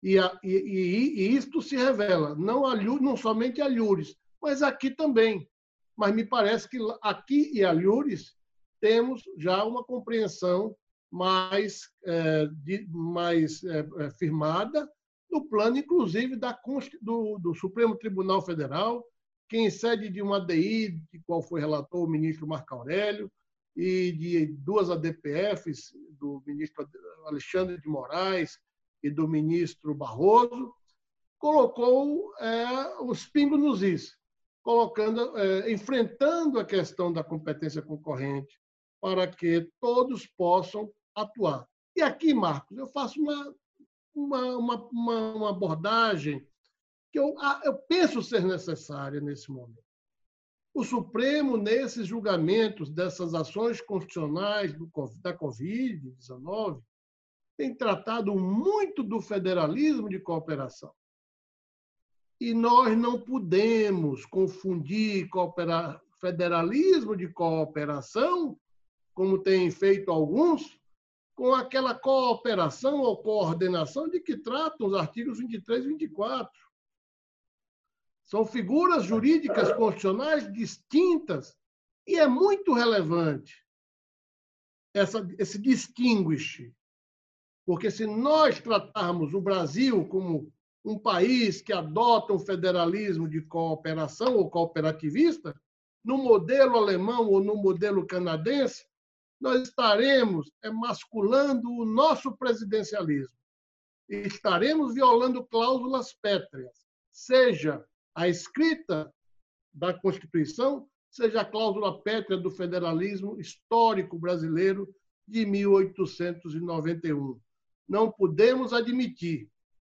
[0.03, 4.62] E, a, e, e, e isto se revela, não, a, não somente a Lures, mas
[4.62, 5.50] aqui também.
[5.98, 8.35] Mas me parece que aqui e a Lures
[8.79, 10.75] temos já uma compreensão
[11.12, 14.87] mais, é, de, mais é, é firmada
[15.34, 16.58] no plano, inclusive, da,
[17.02, 19.04] do, do Supremo Tribunal Federal,
[19.50, 23.31] que em sede de uma ADI, de qual foi relator o ministro Marco Aurélio,
[23.75, 26.88] e de duas ADPFs, do ministro
[27.25, 28.60] Alexandre de Moraes
[29.02, 30.71] e do ministro Barroso,
[31.40, 34.15] colocou é, os pingos nos is,
[34.62, 38.60] colocando, é, enfrentando a questão da competência concorrente
[39.02, 41.67] para que todos possam atuar.
[41.96, 43.54] E aqui, Marcos, eu faço uma,
[44.13, 46.45] uma, uma, uma abordagem
[47.11, 49.83] que eu, eu penso ser necessária nesse momento.
[50.73, 54.73] O Supremo, nesses julgamentos dessas ações constitucionais
[55.21, 56.81] da Covid-19,
[57.55, 60.91] tem tratado muito do federalismo de cooperação.
[62.41, 65.29] E nós não podemos confundir
[66.19, 68.57] federalismo de cooperação,
[69.13, 70.79] como têm feito alguns,
[71.36, 76.52] com aquela cooperação ou coordenação de que tratam os artigos 23 e 24.
[78.23, 81.56] São figuras jurídicas constitucionais distintas
[82.08, 83.63] e é muito relevante
[84.94, 86.71] essa, esse distinguish.
[87.65, 90.52] Porque se nós tratarmos o Brasil como
[90.86, 95.56] um país que adota um federalismo de cooperação ou cooperativista,
[96.04, 98.86] no modelo alemão ou no modelo canadense,
[99.44, 103.37] nós estaremos emasculando o nosso presidencialismo.
[104.08, 107.83] Estaremos violando cláusulas pétreas, seja
[108.15, 109.13] a escrita
[109.73, 114.87] da Constituição, seja a cláusula pétrea do federalismo histórico brasileiro
[115.27, 117.37] de 1891.
[117.85, 119.50] Não podemos admitir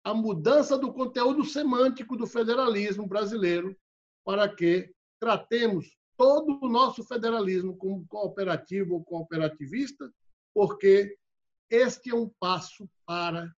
[0.02, 3.76] a mudança do conteúdo semântico do federalismo brasileiro
[4.24, 10.10] para que tratemos todo o nosso federalismo como cooperativo ou cooperativista,
[10.54, 11.16] porque
[11.70, 13.54] este é um passo para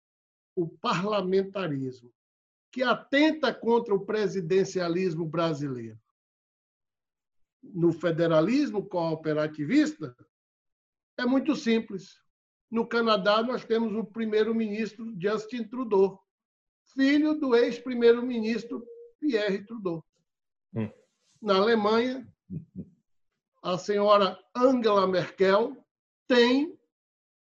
[0.55, 2.11] o parlamentarismo
[2.71, 5.99] que atenta contra o presidencialismo brasileiro.
[7.63, 10.15] No federalismo cooperativista,
[11.17, 12.19] é muito simples.
[12.69, 16.21] No Canadá, nós temos o primeiro-ministro Justin Trudeau,
[16.93, 18.85] filho do ex-primeiro-ministro
[19.19, 20.05] Pierre Trudeau.
[20.73, 20.91] Hum.
[21.41, 22.27] Na Alemanha,
[23.61, 25.75] a senhora Angela Merkel
[26.27, 26.77] tem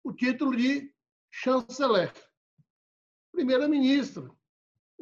[0.02, 0.92] o título de
[1.30, 2.12] chanceler,
[3.32, 4.30] primeira-ministra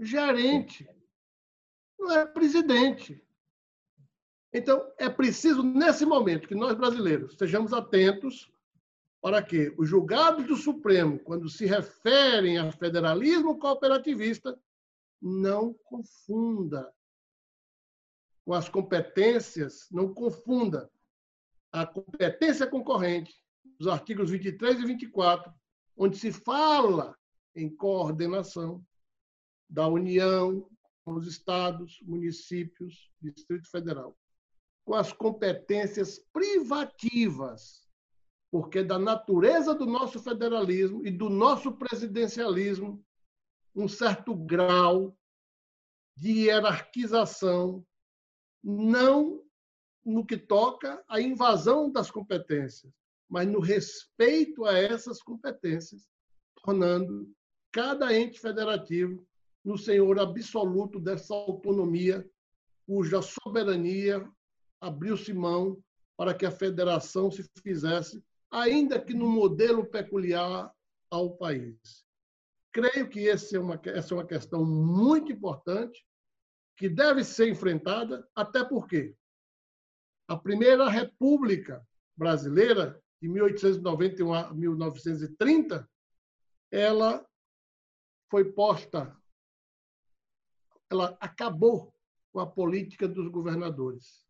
[0.00, 0.88] gerente,
[1.98, 3.22] não é presidente.
[4.52, 8.50] Então, é preciso, nesse momento, que nós brasileiros estejamos atentos
[9.20, 14.58] para que os julgados do Supremo, quando se referem a federalismo cooperativista,
[15.20, 16.92] não confunda
[18.48, 20.90] com as competências, não confunda
[21.70, 23.34] a competência concorrente,
[23.78, 25.52] os artigos 23 e 24,
[25.94, 27.14] onde se fala
[27.54, 28.82] em coordenação,
[29.68, 30.66] da União,
[31.04, 34.16] com os estados, municípios, Distrito Federal,
[34.82, 37.86] com as competências privativas,
[38.50, 43.04] porque da natureza do nosso federalismo e do nosso presidencialismo,
[43.76, 45.14] um certo grau
[46.16, 47.84] de hierarquização,
[48.62, 49.42] não
[50.04, 52.92] no que toca à invasão das competências,
[53.28, 56.08] mas no respeito a essas competências,
[56.64, 57.30] tornando
[57.70, 59.26] cada ente federativo
[59.64, 62.28] no senhor absoluto dessa autonomia,
[62.86, 64.26] cuja soberania
[64.80, 65.82] abriu-se mão
[66.16, 70.72] para que a federação se fizesse, ainda que no modelo peculiar
[71.10, 72.04] ao país.
[72.72, 76.04] Creio que é uma, essa é uma questão muito importante,
[76.78, 79.14] que deve ser enfrentada, até porque
[80.28, 81.84] a primeira República
[82.16, 85.90] Brasileira, de 1891 a 1930,
[86.70, 87.26] ela
[88.30, 89.18] foi posta
[90.90, 91.94] ela acabou
[92.32, 94.26] com a política dos governadores.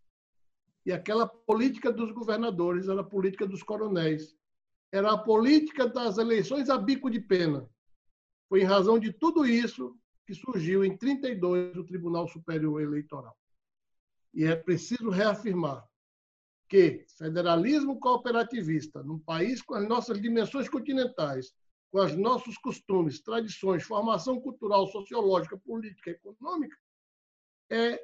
[0.84, 4.36] E aquela política dos governadores era a política dos coronéis.
[4.90, 7.68] Era a política das eleições a bico de pena.
[8.48, 9.96] Foi em razão de tudo isso
[10.28, 13.34] que surgiu em 32 o Tribunal Superior Eleitoral.
[14.34, 15.88] E é preciso reafirmar
[16.68, 21.54] que federalismo cooperativista, num país com as nossas dimensões continentais,
[21.90, 26.76] com os nossos costumes, tradições, formação cultural, sociológica, política, econômica,
[27.70, 27.98] é,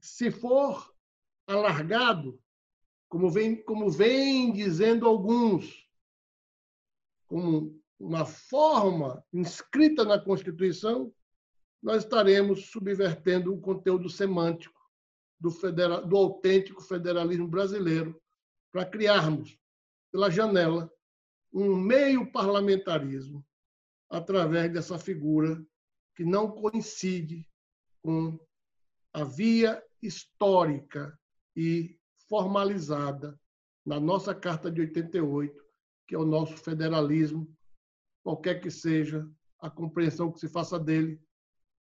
[0.00, 0.90] se for
[1.46, 2.40] alargado,
[3.10, 5.86] como vem, como vem dizendo alguns,
[7.26, 11.12] como uma forma inscrita na Constituição,
[11.86, 14.74] nós estaremos subvertendo o conteúdo semântico
[15.38, 18.20] do, federal, do autêntico federalismo brasileiro
[18.72, 19.56] para criarmos,
[20.10, 20.92] pela janela,
[21.52, 23.46] um meio parlamentarismo
[24.10, 25.64] através dessa figura
[26.16, 27.48] que não coincide
[28.02, 28.36] com
[29.12, 31.16] a via histórica
[31.54, 31.96] e
[32.28, 33.38] formalizada
[33.84, 35.64] na nossa Carta de 88,
[36.08, 37.48] que é o nosso federalismo,
[38.24, 39.24] qualquer que seja
[39.60, 41.24] a compreensão que se faça dele,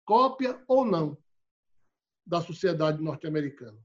[0.10, 1.16] cópia ou não
[2.26, 3.78] da sociedade norte-americana.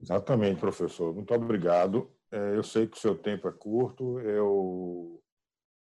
[0.00, 1.14] Exatamente, professor.
[1.14, 2.10] Muito obrigado.
[2.30, 5.22] É, eu sei que o seu tempo é curto, eu,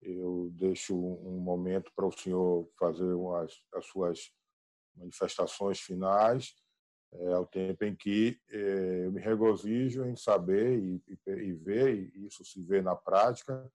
[0.00, 4.30] eu deixo um momento para o senhor fazer umas, as suas
[4.96, 6.54] manifestações finais.
[7.14, 12.12] é, ao tempo em que é, eu me regozijo em saber e, e, e ver,
[12.14, 13.68] e isso se vê na prática,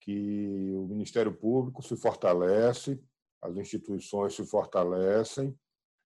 [0.00, 3.00] que o Ministério Público se fortalece,
[3.40, 5.56] as instituições se fortalecem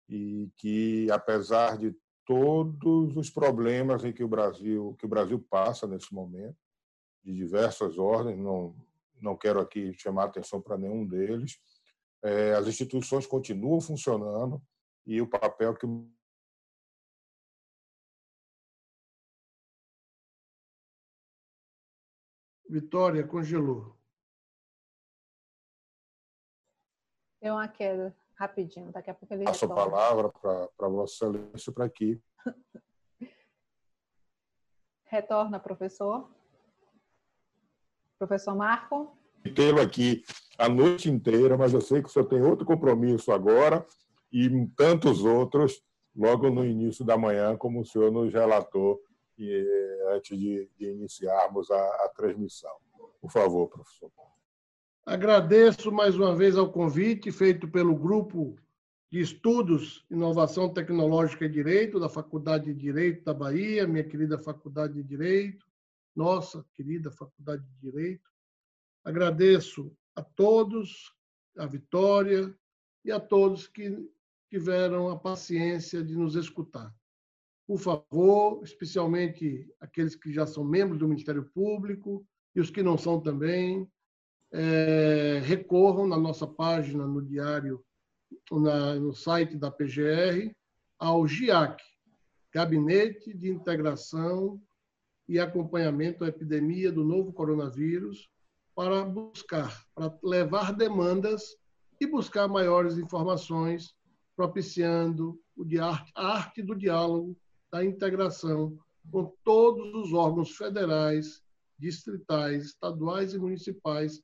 [0.09, 1.95] e que, apesar de
[2.27, 6.57] todos os problemas em que o Brasil que o Brasil passa nesse momento,
[7.23, 8.75] de diversas ordens, não
[9.21, 11.61] não quero aqui chamar atenção para nenhum deles,
[12.25, 14.61] é, as instituições continuam funcionando
[15.07, 15.87] e o papel que
[22.73, 24.02] Vitória, congelou.
[27.43, 28.93] Deu uma queda, rapidinho.
[28.93, 32.23] Daqui a pouco ele Passo a palavra para Vossa Excelência para aqui.
[35.07, 36.31] Retorna, professor.
[38.17, 39.17] Professor Marco?
[39.57, 40.25] Tê-lo aqui
[40.57, 43.85] a noite inteira, mas eu sei que o senhor tem outro compromisso agora
[44.33, 45.83] e tantos outros
[46.15, 49.03] logo no início da manhã, como o senhor nos relatou
[50.13, 52.77] antes de, de iniciarmos a, a transmissão.
[53.21, 54.13] Por favor, professor.
[55.05, 58.57] Agradeço mais uma vez ao convite feito pelo Grupo
[59.11, 64.95] de Estudos, Inovação Tecnológica e Direito, da Faculdade de Direito da Bahia, minha querida Faculdade
[64.95, 65.67] de Direito,
[66.15, 68.31] nossa querida Faculdade de Direito.
[69.05, 71.13] Agradeço a todos,
[71.59, 72.55] a Vitória
[73.05, 74.09] e a todos que
[74.49, 76.95] tiveram a paciência de nos escutar
[77.67, 82.99] por favor, especialmente aqueles que já são membros do Ministério Público e os que não
[82.99, 83.91] são também,
[84.53, 87.83] é, recorram na nossa página, no diário,
[88.51, 90.55] na, no site da PGR,
[90.99, 91.83] ao GIAC,
[92.53, 94.61] Gabinete de Integração
[95.29, 98.29] e Acompanhamento à Epidemia do Novo Coronavírus,
[98.75, 101.57] para buscar, para levar demandas
[102.01, 103.95] e buscar maiores informações,
[104.37, 107.37] propiciando o de arte, a arte do diálogo
[107.71, 108.79] da integração
[109.11, 111.43] com todos os órgãos federais,
[111.79, 114.23] distritais, estaduais e municipais,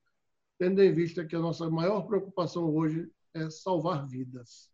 [0.58, 4.68] tendo em vista que a nossa maior preocupação hoje é salvar vidas.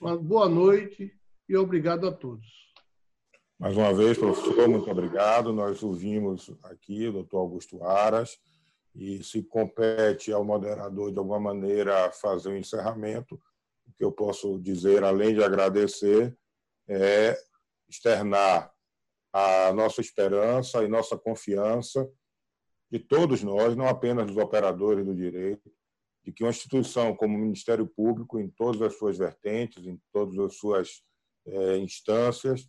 [0.00, 1.16] Uma boa noite
[1.48, 2.46] e obrigado a todos.
[3.58, 5.52] Mais uma vez, professor, muito obrigado.
[5.52, 8.36] Nós ouvimos aqui o doutor Augusto Aras
[8.94, 13.40] e se compete ao moderador, de alguma maneira, fazer o um encerramento,
[13.86, 16.36] o que eu posso dizer, além de agradecer,
[16.88, 17.38] é
[17.88, 18.72] externar
[19.32, 22.10] a nossa esperança e nossa confiança
[22.92, 25.72] de todos nós, não apenas dos operadores do direito,
[26.22, 30.38] de que uma instituição como o Ministério Público, em todas as suas vertentes, em todas
[30.38, 31.02] as suas
[31.46, 32.68] é, instâncias,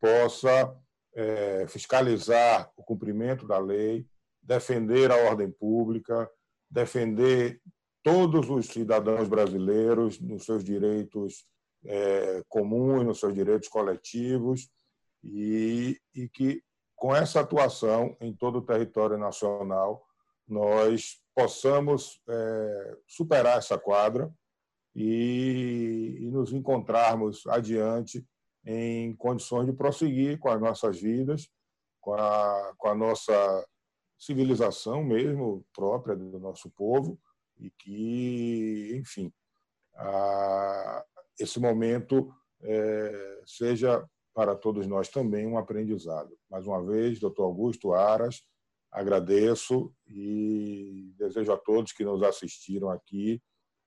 [0.00, 0.74] possa
[1.14, 4.06] é, fiscalizar o cumprimento da lei,
[4.42, 6.28] defender a ordem pública,
[6.70, 7.60] defender
[8.02, 11.44] todos os cidadãos brasileiros nos seus direitos
[11.84, 14.66] é, comuns, nos seus direitos coletivos,
[15.22, 16.62] e, e que,
[16.98, 20.04] com essa atuação em todo o território nacional,
[20.46, 24.32] nós possamos é, superar essa quadra
[24.94, 28.26] e, e, nos encontrarmos adiante
[28.66, 31.48] em condições de prosseguir com as nossas vidas,
[32.00, 33.66] com a, com a nossa
[34.18, 37.16] civilização mesmo própria do nosso povo
[37.58, 39.32] e que, enfim,
[39.94, 41.04] a,
[41.38, 44.04] esse momento é, seja
[44.38, 46.30] para todos nós também um aprendizado.
[46.48, 48.40] Mais uma vez, doutor Augusto Aras,
[48.88, 53.42] agradeço e desejo a todos que nos assistiram aqui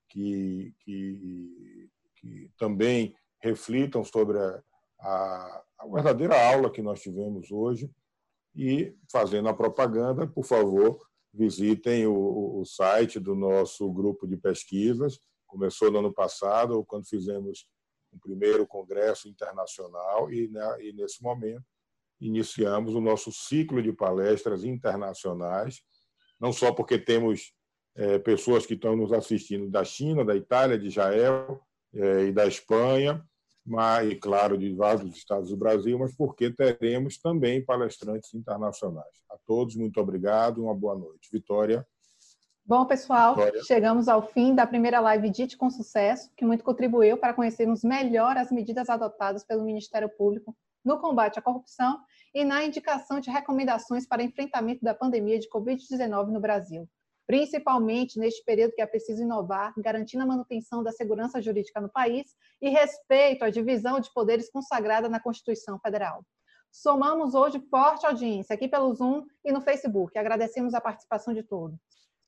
[0.09, 4.61] que, que, que também reflitam sobre a,
[4.99, 7.89] a, a verdadeira aula que nós tivemos hoje
[8.53, 10.99] e, fazendo a propaganda, por favor,
[11.33, 15.17] visitem o, o site do nosso grupo de pesquisas,
[15.51, 17.67] Começou no ano passado, quando fizemos
[18.11, 21.63] o primeiro congresso internacional, e, né, e nesse momento
[22.19, 25.81] iniciamos o nosso ciclo de palestras internacionais,
[26.39, 27.53] não só porque temos
[27.95, 31.61] é, pessoas que estão nos assistindo da China, da Itália, de Israel
[31.93, 33.25] é, e da Espanha,
[33.65, 39.21] mas, e claro, de vários estados do Brasil, mas porque teremos também palestrantes internacionais.
[39.29, 41.29] A todos, muito obrigado, uma boa noite.
[41.31, 41.85] Vitória.
[42.71, 43.35] Bom, pessoal,
[43.67, 48.37] chegamos ao fim da primeira live DIT com sucesso, que muito contribuiu para conhecermos melhor
[48.37, 51.99] as medidas adotadas pelo Ministério Público no combate à corrupção
[52.33, 56.87] e na indicação de recomendações para enfrentamento da pandemia de Covid-19 no Brasil,
[57.27, 62.33] principalmente neste período que é preciso inovar, garantindo a manutenção da segurança jurídica no país
[62.61, 66.23] e respeito à divisão de poderes consagrada na Constituição Federal.
[66.71, 70.17] Somamos hoje forte audiência aqui pelo Zoom e no Facebook.
[70.17, 71.77] Agradecemos a participação de todos.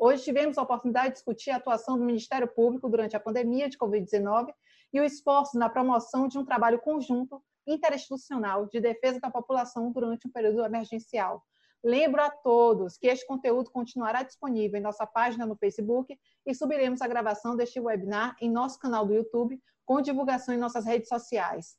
[0.06, 3.78] Hoje tivemos a oportunidade de discutir a atuação do Ministério Público durante a pandemia de
[3.78, 4.54] Covid-19
[4.92, 10.28] e o esforço na promoção de um trabalho conjunto interinstitucional de defesa da população durante
[10.28, 11.42] um período emergencial.
[11.82, 17.02] Lembro a todos que este conteúdo continuará disponível em nossa página no Facebook e subiremos
[17.02, 21.78] a gravação deste webinar em nosso canal do YouTube, com divulgação em nossas redes sociais.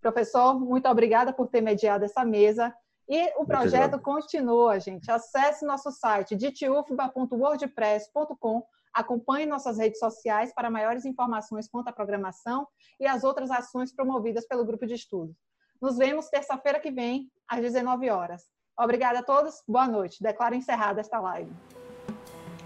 [0.00, 2.72] Professor, muito obrigada por ter mediado essa mesa.
[3.08, 5.10] E o projeto continua, gente.
[5.10, 13.06] Acesse nosso site ditufba.wordpress.com, acompanhe nossas redes sociais para maiores informações quanto à programação e
[13.06, 15.36] as outras ações promovidas pelo grupo de estudos.
[15.82, 18.44] Nos vemos terça-feira que vem, às 19 horas.
[18.78, 20.22] Obrigada a todos, boa noite.
[20.22, 21.52] Declaro encerrada esta live.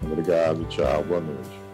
[0.01, 1.68] Obrigado, tchau, boa noite.